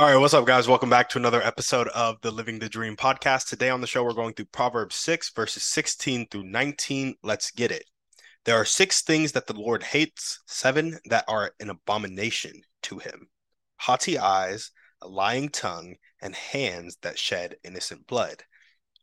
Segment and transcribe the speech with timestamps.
[0.00, 0.68] All right, what's up, guys?
[0.68, 3.48] Welcome back to another episode of the Living the Dream podcast.
[3.48, 7.16] Today on the show, we're going through Proverbs 6, verses 16 through 19.
[7.24, 7.82] Let's get it.
[8.44, 13.26] There are six things that the Lord hates, seven that are an abomination to him
[13.78, 14.70] haughty eyes,
[15.02, 18.44] a lying tongue, and hands that shed innocent blood,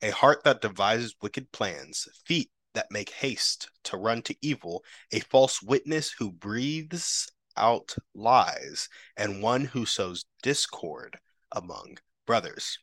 [0.00, 5.18] a heart that devises wicked plans, feet that make haste to run to evil, a
[5.18, 11.18] false witness who breathes out lies and one who sows discord
[11.52, 12.78] among brothers.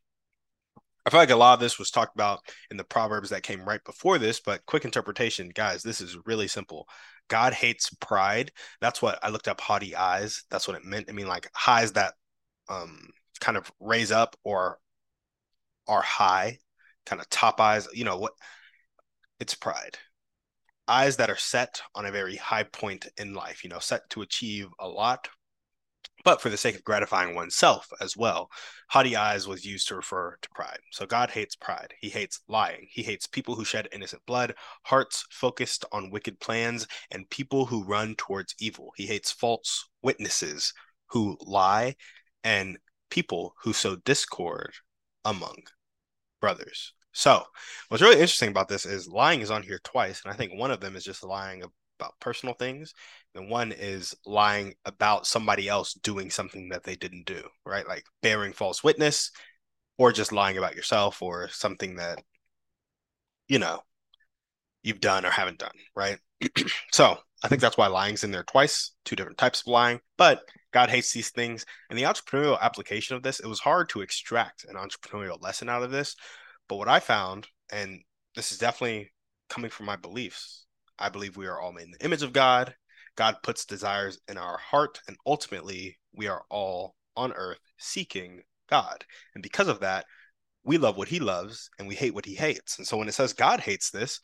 [1.05, 3.65] I feel like a lot of this was talked about in the Proverbs that came
[3.65, 6.87] right before this, but quick interpretation, guys, this is really simple.
[7.27, 8.51] God hates pride.
[8.81, 10.43] That's what I looked up haughty eyes.
[10.51, 11.09] That's what it meant.
[11.09, 12.13] I mean, like highs that
[12.69, 14.77] um kind of raise up or
[15.87, 16.59] are high,
[17.05, 18.33] kind of top eyes, you know what
[19.39, 19.97] it's pride
[20.87, 24.21] eyes that are set on a very high point in life, you know, set to
[24.21, 25.29] achieve a lot,
[26.23, 28.49] but for the sake of gratifying oneself as well.
[28.89, 30.79] Haughty eyes was used to refer to pride.
[30.91, 31.93] So God hates pride.
[31.99, 32.87] He hates lying.
[32.89, 37.83] He hates people who shed innocent blood, hearts focused on wicked plans, and people who
[37.83, 38.91] run towards evil.
[38.95, 40.73] He hates false witnesses
[41.07, 41.95] who lie
[42.43, 42.77] and
[43.09, 44.73] people who sow discord
[45.25, 45.63] among
[46.39, 46.93] brothers.
[47.13, 47.43] So,
[47.89, 50.71] what's really interesting about this is lying is on here twice, and I think one
[50.71, 51.63] of them is just lying
[51.99, 52.93] about personal things,
[53.35, 57.87] and one is lying about somebody else doing something that they didn't do, right?
[57.87, 59.31] Like bearing false witness,
[59.97, 62.23] or just lying about yourself, or something that
[63.47, 63.81] you know
[64.83, 66.17] you've done or haven't done, right?
[66.91, 70.43] so, I think that's why lying's in there twice, two different types of lying, but
[70.71, 71.65] God hates these things.
[71.89, 75.83] And the entrepreneurial application of this, it was hard to extract an entrepreneurial lesson out
[75.83, 76.15] of this
[76.71, 77.99] but what I found, and
[78.33, 79.11] this is definitely
[79.49, 80.67] coming from my beliefs,
[80.97, 82.73] I believe we are all made in the image of God.
[83.17, 89.03] God puts desires in our heart, and ultimately, we are all on earth seeking God.
[89.35, 90.05] And because of that,
[90.63, 92.77] we love what he loves and we hate what he hates.
[92.77, 94.21] And so when it says God hates this,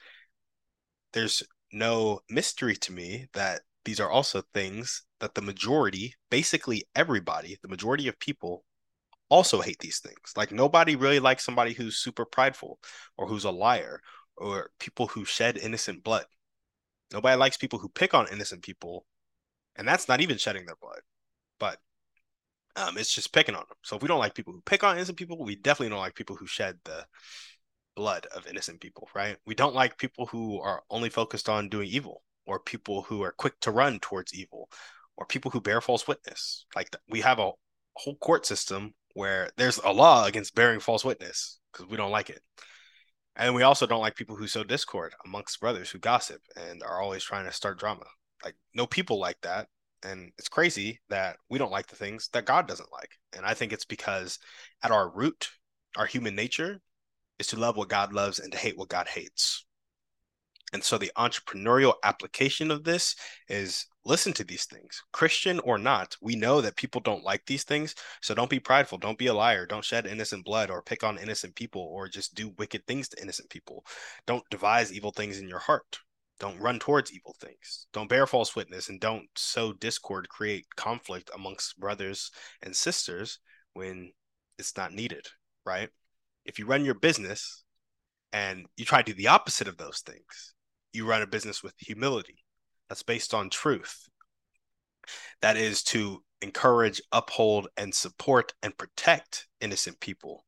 [1.11, 1.43] there's
[1.73, 7.67] no mystery to me that these are also things that the majority, basically everybody, the
[7.67, 8.63] majority of people
[9.29, 10.33] also hate these things.
[10.35, 12.79] Like nobody really likes somebody who's super prideful
[13.17, 14.01] or who's a liar
[14.37, 16.25] or people who shed innocent blood.
[17.11, 19.05] Nobody likes people who pick on innocent people,
[19.75, 20.99] and that's not even shedding their blood,
[21.59, 21.79] but
[22.75, 23.77] um, it's just picking on them.
[23.83, 26.15] So if we don't like people who pick on innocent people, we definitely don't like
[26.15, 27.05] people who shed the
[27.95, 29.37] blood of innocent people, right?
[29.45, 33.31] We don't like people who are only focused on doing evil or people who are
[33.31, 34.69] quick to run towards evil
[35.17, 36.65] or people who bear false witness.
[36.75, 37.51] Like we have a
[37.95, 42.29] whole court system where there's a law against bearing false witness because we don't like
[42.29, 42.39] it.
[43.35, 47.01] And we also don't like people who sow discord amongst brothers who gossip and are
[47.01, 48.05] always trying to start drama.
[48.45, 49.69] Like, no people like that.
[50.03, 53.09] And it's crazy that we don't like the things that God doesn't like.
[53.35, 54.37] And I think it's because
[54.83, 55.49] at our root,
[55.97, 56.79] our human nature
[57.39, 59.65] is to love what God loves and to hate what God hates.
[60.73, 63.15] And so the entrepreneurial application of this
[63.49, 66.15] is listen to these things, Christian or not.
[66.21, 67.93] We know that people don't like these things.
[68.21, 68.97] So don't be prideful.
[68.97, 69.65] Don't be a liar.
[69.65, 73.21] Don't shed innocent blood or pick on innocent people or just do wicked things to
[73.21, 73.85] innocent people.
[74.25, 75.99] Don't devise evil things in your heart.
[76.39, 77.87] Don't run towards evil things.
[77.91, 82.31] Don't bear false witness and don't sow discord, create conflict amongst brothers
[82.61, 83.39] and sisters
[83.73, 84.11] when
[84.57, 85.27] it's not needed,
[85.65, 85.89] right?
[86.45, 87.63] If you run your business
[88.31, 90.53] and you try to do the opposite of those things,
[90.93, 92.43] you run a business with humility
[92.89, 94.07] that's based on truth.
[95.41, 100.45] That is to encourage, uphold, and support and protect innocent people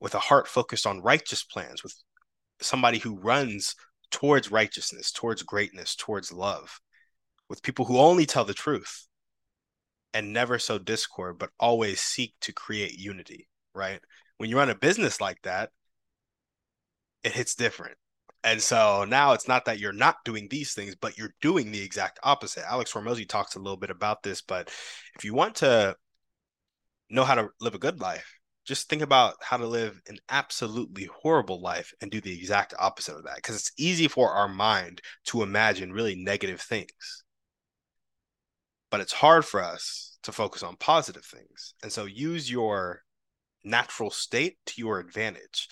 [0.00, 1.94] with a heart focused on righteous plans, with
[2.60, 3.74] somebody who runs
[4.10, 6.80] towards righteousness, towards greatness, towards love,
[7.48, 9.06] with people who only tell the truth
[10.14, 14.00] and never sow discord, but always seek to create unity, right?
[14.38, 15.70] When you run a business like that,
[17.24, 17.96] it hits different.
[18.44, 21.82] And so now it's not that you're not doing these things, but you're doing the
[21.82, 22.64] exact opposite.
[22.68, 24.68] Alex Hormozi talks a little bit about this, but
[25.16, 25.96] if you want to
[27.08, 31.08] know how to live a good life, just think about how to live an absolutely
[31.22, 33.36] horrible life and do the exact opposite of that.
[33.36, 37.24] Because it's easy for our mind to imagine really negative things.
[38.90, 41.74] But it's hard for us to focus on positive things.
[41.82, 43.02] And so use your
[43.64, 45.68] natural state to your advantage.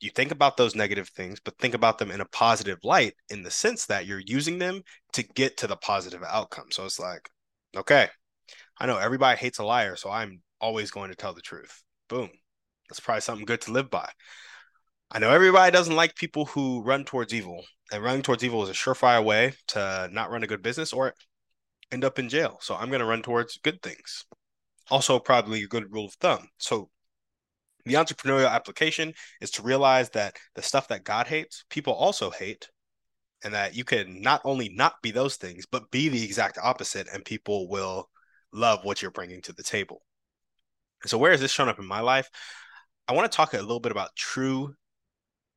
[0.00, 3.42] You think about those negative things, but think about them in a positive light in
[3.42, 4.82] the sense that you're using them
[5.14, 6.66] to get to the positive outcome.
[6.70, 7.28] So it's like,
[7.76, 8.08] okay,
[8.78, 11.82] I know everybody hates a liar, so I'm always going to tell the truth.
[12.08, 12.30] Boom.
[12.88, 14.08] That's probably something good to live by.
[15.10, 18.68] I know everybody doesn't like people who run towards evil, and running towards evil is
[18.68, 21.14] a surefire way to not run a good business or
[21.90, 22.58] end up in jail.
[22.60, 24.26] So I'm going to run towards good things.
[24.90, 26.48] Also, probably a good rule of thumb.
[26.58, 26.90] So
[27.88, 32.68] the entrepreneurial application is to realize that the stuff that God hates, people also hate,
[33.44, 37.08] and that you can not only not be those things, but be the exact opposite,
[37.12, 38.08] and people will
[38.52, 40.02] love what you're bringing to the table.
[41.06, 42.28] So, where has this shown up in my life?
[43.06, 44.74] I want to talk a little bit about true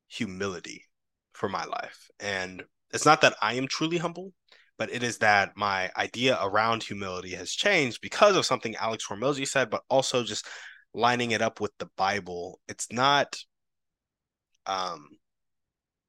[0.08, 0.84] humility
[1.32, 2.08] for my life.
[2.20, 2.62] And
[2.92, 4.32] it's not that I am truly humble,
[4.78, 9.46] but it is that my idea around humility has changed because of something Alex Hormozi
[9.46, 10.46] said, but also just
[10.94, 12.60] lining it up with the Bible.
[12.68, 13.36] It's not
[14.66, 15.08] um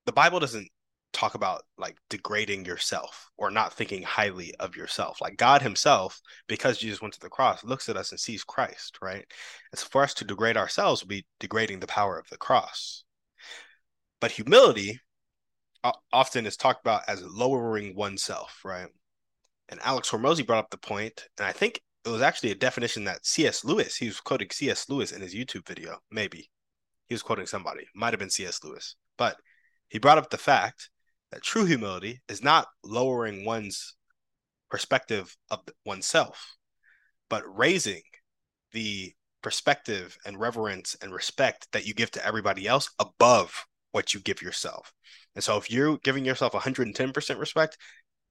[0.05, 0.67] the Bible doesn't
[1.13, 5.21] talk about like degrading yourself or not thinking highly of yourself.
[5.21, 8.97] Like God Himself, because Jesus went to the cross, looks at us and sees Christ,
[9.01, 9.25] right?
[9.71, 13.03] And so for us to degrade ourselves would be degrading the power of the cross.
[14.19, 14.99] But humility
[16.11, 18.87] often is talked about as lowering oneself, right?
[19.69, 23.05] And Alex Hormozi brought up the point, and I think it was actually a definition
[23.05, 23.63] that C.S.
[23.63, 24.89] Lewis, he was quoting C.S.
[24.89, 26.49] Lewis in his YouTube video, maybe.
[27.07, 28.63] He was quoting somebody, might have been C.S.
[28.63, 29.37] Lewis, but
[29.89, 30.89] he brought up the fact
[31.31, 33.95] that true humility is not lowering one's
[34.69, 36.55] perspective of oneself,
[37.29, 38.01] but raising
[38.71, 44.19] the perspective and reverence and respect that you give to everybody else above what you
[44.19, 44.91] give yourself.
[45.35, 47.77] And so if you're giving yourself 110% respect,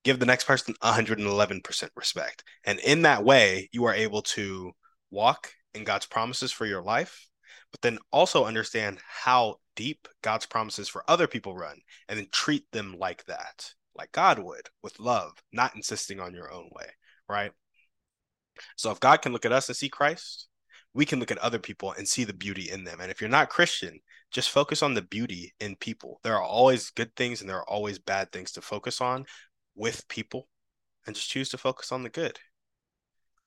[0.04, 2.44] give the next person 111% respect.
[2.64, 4.72] And in that way, you are able to
[5.10, 7.26] walk in God's promises for your life,
[7.70, 11.78] but then also understand how deep God's promises for other people run
[12.08, 16.52] and then treat them like that, like God would, with love, not insisting on your
[16.52, 16.86] own way,
[17.28, 17.52] right?
[18.76, 20.48] So if God can look at us and see Christ,
[20.94, 23.00] we can look at other people and see the beauty in them.
[23.00, 24.00] And if you're not Christian,
[24.30, 26.20] just focus on the beauty in people.
[26.22, 29.24] There are always good things and there are always bad things to focus on
[29.74, 30.48] with people
[31.06, 32.38] and just choose to focus on the good.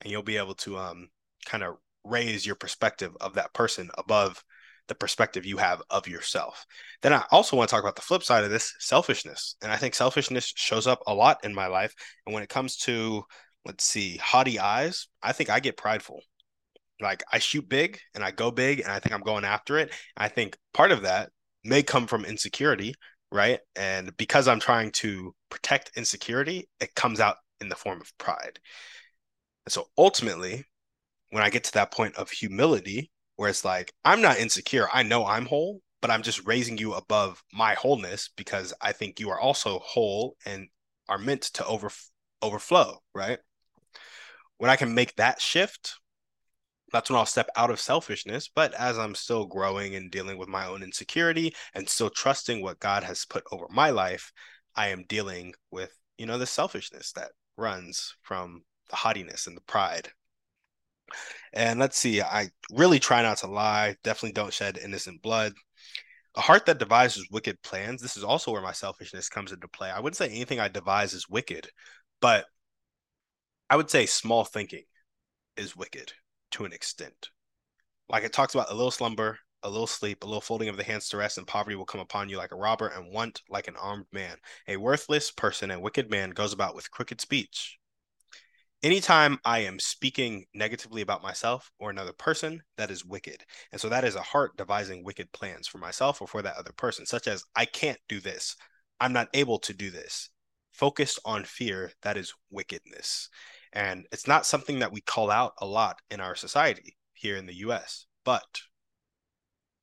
[0.00, 1.08] And you'll be able to um
[1.44, 4.42] kind of raise your perspective of that person above
[4.88, 6.64] the perspective you have of yourself.
[7.02, 9.56] Then I also want to talk about the flip side of this selfishness.
[9.60, 11.92] And I think selfishness shows up a lot in my life.
[12.24, 13.24] And when it comes to,
[13.64, 16.20] let's see, haughty eyes, I think I get prideful
[17.00, 19.92] like I shoot big and I go big and I think I'm going after it.
[20.16, 21.30] I think part of that
[21.64, 22.94] may come from insecurity,
[23.30, 23.60] right?
[23.74, 28.58] And because I'm trying to protect insecurity, it comes out in the form of pride.
[29.64, 30.64] And so ultimately,
[31.30, 35.02] when I get to that point of humility, where it's like, I'm not insecure, I
[35.02, 39.30] know I'm whole, but I'm just raising you above my wholeness because I think you
[39.30, 40.68] are also whole and
[41.08, 41.90] are meant to over
[42.42, 43.38] overflow, right?
[44.58, 45.98] When I can make that shift,
[46.92, 48.48] that's when I'll step out of selfishness.
[48.48, 52.80] But as I'm still growing and dealing with my own insecurity and still trusting what
[52.80, 54.32] God has put over my life,
[54.74, 59.62] I am dealing with, you know, the selfishness that runs from the haughtiness and the
[59.62, 60.08] pride.
[61.52, 65.52] And let's see, I really try not to lie, definitely don't shed innocent blood.
[66.36, 68.02] A heart that devises wicked plans.
[68.02, 69.90] This is also where my selfishness comes into play.
[69.90, 71.68] I wouldn't say anything I devise is wicked,
[72.20, 72.44] but
[73.70, 74.84] I would say small thinking
[75.56, 76.12] is wicked
[76.52, 77.30] to an extent.
[78.08, 80.84] Like it talks about a little slumber, a little sleep, a little folding of the
[80.84, 83.68] hands to rest, and poverty will come upon you like a robber, and want like
[83.68, 84.36] an armed man.
[84.68, 87.78] A worthless person and wicked man goes about with crooked speech.
[88.82, 93.44] Anytime I am speaking negatively about myself or another person, that is wicked.
[93.72, 96.72] And so that is a heart devising wicked plans for myself or for that other
[96.72, 98.54] person, such as I can't do this.
[99.00, 100.30] I'm not able to do this.
[100.72, 103.30] Focused on fear, that is wickedness.
[103.76, 107.44] And it's not something that we call out a lot in our society here in
[107.44, 108.62] the US, but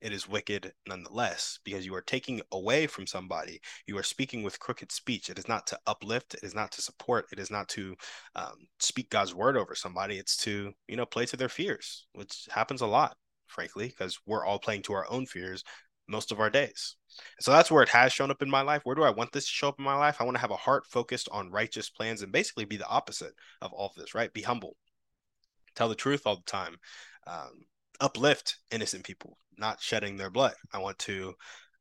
[0.00, 3.60] it is wicked nonetheless because you are taking away from somebody.
[3.86, 5.30] You are speaking with crooked speech.
[5.30, 6.34] It is not to uplift.
[6.34, 7.26] It is not to support.
[7.30, 7.94] It is not to
[8.34, 10.18] um, speak God's word over somebody.
[10.18, 14.44] It's to you know play to their fears, which happens a lot, frankly, because we're
[14.44, 15.62] all playing to our own fears
[16.08, 16.96] most of our days.
[17.40, 18.82] So that's where it has shown up in my life.
[18.84, 20.16] Where do I want this to show up in my life?
[20.20, 23.32] I want to have a heart focused on righteous plans and basically be the opposite
[23.60, 24.32] of all of this, right?
[24.32, 24.76] Be humble,
[25.74, 26.76] tell the truth all the time,
[27.26, 27.64] um,
[28.00, 30.54] uplift innocent people, not shedding their blood.
[30.72, 31.34] I want to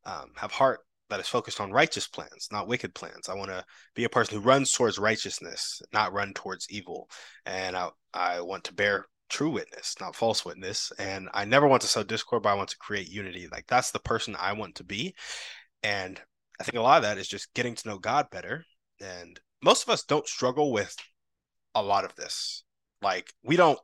[0.05, 3.29] um, have heart that is focused on righteous plans, not wicked plans.
[3.29, 3.63] I want to
[3.95, 7.09] be a person who runs towards righteousness, not run towards evil.
[7.45, 10.91] And I, I want to bear true witness, not false witness.
[10.99, 13.47] And I never want to sow discord, but I want to create unity.
[13.51, 15.15] Like that's the person I want to be.
[15.81, 16.19] And
[16.59, 18.65] I think a lot of that is just getting to know God better.
[19.01, 20.95] And most of us don't struggle with
[21.75, 22.63] a lot of this.
[23.01, 23.79] Like we don't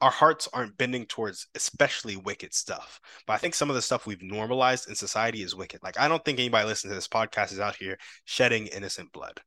[0.00, 3.00] our hearts aren't bending towards especially wicked stuff.
[3.26, 5.80] But I think some of the stuff we've normalized in society is wicked.
[5.82, 9.40] Like I don't think anybody listening to this podcast is out here shedding innocent blood.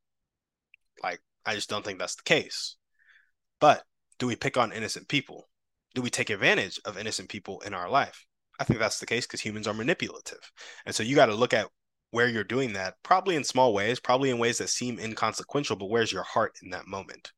[1.02, 2.76] Like I just don't think that's the case.
[3.60, 3.84] But
[4.22, 5.50] do we pick on innocent people?
[5.96, 8.28] Do we take advantage of innocent people in our life?
[8.60, 10.52] I think that's the case because humans are manipulative.
[10.86, 11.70] And so you got to look at
[12.12, 15.90] where you're doing that, probably in small ways, probably in ways that seem inconsequential, but
[15.90, 17.32] where's your heart in that moment?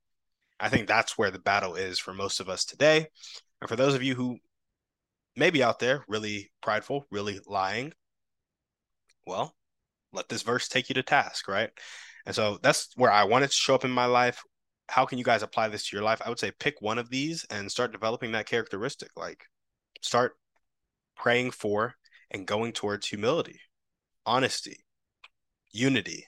[0.59, 3.07] I think that's where the battle is for most of us today.
[3.61, 4.39] And for those of you who
[5.37, 7.93] may be out there really prideful, really lying,
[9.25, 9.55] well,
[10.11, 11.69] let this verse take you to task, right?
[12.25, 14.43] And so that's where I want it to show up in my life.
[14.89, 16.21] How can you guys apply this to your life?
[16.23, 19.09] I would say pick one of these and start developing that characteristic.
[19.15, 19.45] Like
[20.01, 20.37] start
[21.15, 21.95] praying for
[22.31, 23.59] and going towards humility,
[24.25, 24.85] honesty,
[25.71, 26.27] unity,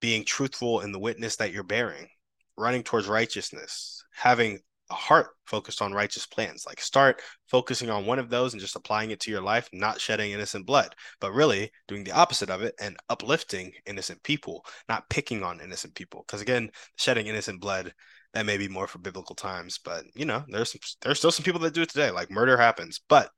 [0.00, 2.08] being truthful in the witness that you're bearing,
[2.56, 6.64] running towards righteousness, having a heart focused on righteous plans.
[6.66, 10.00] Like start focusing on one of those and just applying it to your life, not
[10.00, 15.08] shedding innocent blood, but really doing the opposite of it and uplifting innocent people, not
[15.08, 16.24] picking on innocent people.
[16.26, 17.92] Because again, shedding innocent blood
[18.34, 21.44] that may be more for biblical times, but you know, there's some, there's still some
[21.44, 22.10] people that do it today.
[22.10, 23.30] Like murder happens, but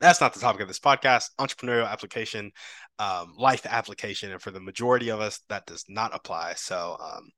[0.00, 1.26] that's not the topic of this podcast.
[1.38, 2.52] Entrepreneurial application,
[2.98, 6.54] um, life application, and for the majority of us, that does not apply.
[6.56, 7.28] So, um,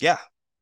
[0.00, 0.18] yeah,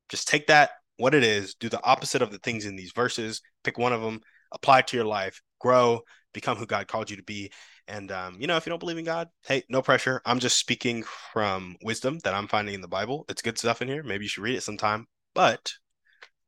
[0.08, 0.70] just take that
[1.00, 4.02] what it is, do the opposite of the things in these verses, pick one of
[4.02, 4.20] them,
[4.52, 6.00] apply it to your life, grow,
[6.32, 7.50] become who God called you to be.
[7.88, 10.20] And um, you know, if you don't believe in God, hey, no pressure.
[10.24, 13.24] I'm just speaking from wisdom that I'm finding in the Bible.
[13.28, 14.02] It's good stuff in here.
[14.02, 15.06] Maybe you should read it sometime.
[15.34, 15.72] But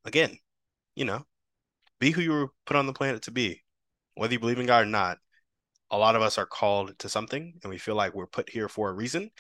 [0.05, 0.39] again,
[0.95, 1.25] you know,
[1.99, 3.63] be who you were put on the planet to be
[4.15, 5.19] whether you believe in God or not,
[5.91, 8.69] a lot of us are called to something and we feel like we're put here
[8.69, 9.31] for a reason,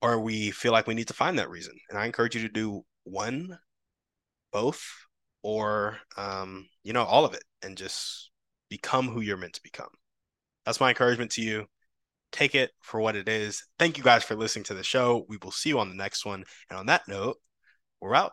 [0.00, 1.74] or we feel like we need to find that reason.
[1.90, 3.58] And I encourage you to do one,
[4.52, 4.82] both,
[5.42, 8.30] or um, you know, all of it and just
[8.68, 9.88] become who you're meant to become.
[10.64, 11.66] That's my encouragement to you.
[12.30, 13.64] Take it for what it is.
[13.78, 15.26] Thank you guys for listening to the show.
[15.28, 16.44] We will see you on the next one.
[16.70, 17.36] And on that note,
[18.00, 18.32] we're out.